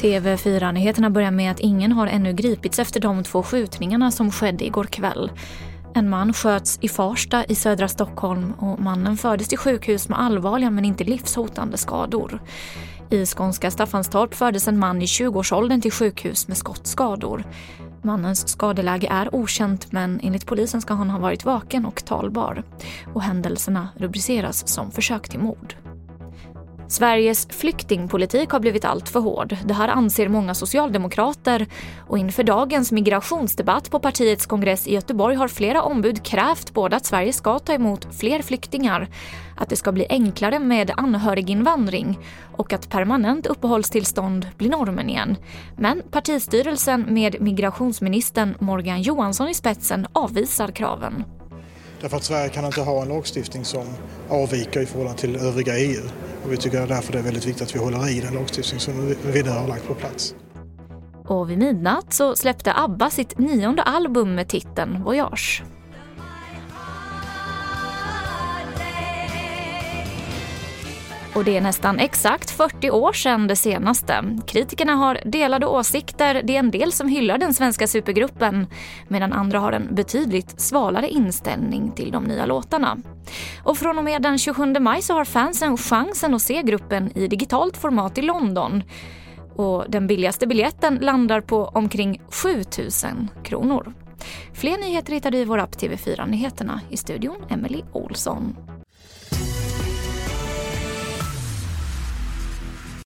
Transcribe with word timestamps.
TV4-nyheterna 0.00 1.10
börjar 1.10 1.30
med 1.30 1.50
att 1.50 1.60
ingen 1.60 1.92
har 1.92 2.06
ännu 2.06 2.32
gripits 2.32 2.78
efter 2.78 3.00
de 3.00 3.24
två 3.24 3.42
skjutningarna 3.42 4.10
som 4.10 4.30
skedde 4.30 4.66
igår 4.66 4.84
kväll. 4.84 5.30
En 5.94 6.08
man 6.08 6.32
sköts 6.32 6.78
i 6.82 6.88
Farsta 6.88 7.44
i 7.44 7.54
södra 7.54 7.88
Stockholm 7.88 8.52
och 8.52 8.80
mannen 8.80 9.16
fördes 9.16 9.48
till 9.48 9.58
sjukhus 9.58 10.08
med 10.08 10.20
allvarliga 10.20 10.70
men 10.70 10.84
inte 10.84 11.04
livshotande 11.04 11.76
skador. 11.76 12.40
I 13.10 13.26
skånska 13.26 13.70
Staffanstorp 13.70 14.34
fördes 14.34 14.68
en 14.68 14.78
man 14.78 15.02
i 15.02 15.06
20-årsåldern 15.06 15.80
till 15.80 15.92
sjukhus 15.92 16.48
med 16.48 16.56
skottskador. 16.56 17.44
Mannens 18.02 18.48
skadeläge 18.48 19.08
är 19.10 19.34
okänt 19.34 19.92
men 19.92 20.20
enligt 20.22 20.46
polisen 20.46 20.80
ska 20.80 20.94
han 20.94 21.10
ha 21.10 21.18
varit 21.18 21.44
vaken 21.44 21.86
och 21.86 22.04
talbar. 22.04 22.62
Och 23.14 23.22
händelserna 23.22 23.88
rubriceras 23.96 24.68
som 24.68 24.90
försök 24.90 25.28
till 25.28 25.40
mord. 25.40 25.74
Sveriges 26.90 27.46
flyktingpolitik 27.50 28.50
har 28.50 28.60
blivit 28.60 28.84
alltför 28.84 29.20
hård. 29.20 29.56
Det 29.64 29.74
här 29.74 29.88
anser 29.88 30.28
många 30.28 30.54
socialdemokrater 30.54 31.66
och 32.08 32.18
inför 32.18 32.42
dagens 32.42 32.92
migrationsdebatt 32.92 33.90
på 33.90 33.98
partiets 33.98 34.46
kongress 34.46 34.86
i 34.86 34.94
Göteborg 34.94 35.36
har 35.36 35.48
flera 35.48 35.82
ombud 35.82 36.24
krävt 36.24 36.74
både 36.74 36.96
att 36.96 37.06
Sverige 37.06 37.32
ska 37.32 37.58
ta 37.58 37.72
emot 37.72 38.18
fler 38.18 38.42
flyktingar, 38.42 39.08
att 39.56 39.68
det 39.68 39.76
ska 39.76 39.92
bli 39.92 40.06
enklare 40.10 40.58
med 40.58 40.90
anhöriginvandring 40.96 42.18
och 42.56 42.72
att 42.72 42.90
permanent 42.90 43.46
uppehållstillstånd 43.46 44.46
blir 44.56 44.70
normen 44.70 45.10
igen. 45.10 45.36
Men 45.76 46.02
partistyrelsen 46.10 47.06
med 47.08 47.36
migrationsministern 47.40 48.54
Morgan 48.58 49.02
Johansson 49.02 49.48
i 49.48 49.54
spetsen 49.54 50.06
avvisar 50.12 50.68
kraven. 50.68 51.24
Därför 52.00 52.16
att 52.16 52.24
Sverige 52.24 52.48
kan 52.48 52.64
inte 52.64 52.80
ha 52.80 53.02
en 53.02 53.08
lagstiftning 53.08 53.64
som 53.64 53.84
avviker 54.28 54.80
i 54.80 54.86
förhållande 54.86 55.20
till 55.20 55.36
övriga 55.36 55.78
EU. 55.78 56.02
Och 56.44 56.52
vi 56.52 56.56
tycker 56.56 56.86
därför 56.86 57.12
det 57.12 57.18
är 57.18 57.22
väldigt 57.22 57.46
viktigt 57.46 57.62
att 57.62 57.74
vi 57.74 57.78
håller 57.78 58.08
i 58.08 58.20
den 58.20 58.34
lagstiftning 58.34 58.80
som 58.80 59.06
vi 59.32 59.42
nu 59.42 59.50
har 59.50 59.68
lagt 59.68 59.86
på 59.86 59.94
plats. 59.94 60.34
Och 61.26 61.50
vid 61.50 61.58
midnatt 61.58 62.12
så 62.12 62.36
släppte 62.36 62.72
ABBA 62.76 63.10
sitt 63.10 63.38
nionde 63.38 63.82
album 63.82 64.34
med 64.34 64.48
titeln 64.48 65.02
Voyage. 65.04 65.62
Och 71.34 71.44
det 71.44 71.56
är 71.56 71.60
nästan 71.60 71.98
exakt 71.98 72.50
40 72.50 72.90
år 72.90 73.12
sedan 73.12 73.46
det 73.46 73.56
senaste. 73.56 74.38
Kritikerna 74.46 74.94
har 74.94 75.20
delade 75.24 75.66
åsikter. 75.66 76.42
Det 76.44 76.54
är 76.54 76.58
en 76.58 76.70
del 76.70 76.92
som 76.92 77.08
hyllar 77.08 77.38
den 77.38 77.54
svenska 77.54 77.86
supergruppen 77.86 78.66
medan 79.08 79.32
andra 79.32 79.58
har 79.58 79.72
en 79.72 79.94
betydligt 79.94 80.60
svalare 80.60 81.08
inställning 81.08 81.92
till 81.92 82.10
de 82.10 82.24
nya 82.24 82.46
låtarna. 82.46 82.98
Och 83.64 83.76
från 83.76 83.98
och 83.98 84.04
med 84.04 84.22
den 84.22 84.38
27 84.38 84.74
maj 84.80 85.02
så 85.02 85.14
har 85.14 85.24
fansen 85.24 85.76
chansen 85.76 86.34
att 86.34 86.42
se 86.42 86.62
gruppen 86.62 87.18
i 87.18 87.26
digitalt 87.26 87.76
format 87.76 88.18
i 88.18 88.22
London. 88.22 88.82
Och 89.56 89.84
den 89.88 90.06
billigaste 90.06 90.46
biljetten 90.46 90.98
landar 91.00 91.40
på 91.40 91.64
omkring 91.64 92.20
7000 92.28 93.28
kronor. 93.44 93.92
Fler 94.54 94.78
nyheter 94.78 95.12
hittar 95.12 95.30
du 95.30 95.38
i 95.38 95.44
vår 95.44 95.58
app 95.58 95.76
TV4 95.76 96.26
Nyheterna. 96.26 96.80
I 96.90 96.96
studion 96.96 97.36
Emily 97.50 97.82
Olsson. 97.92 98.56